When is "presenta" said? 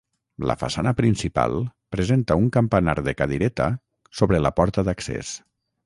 1.97-2.39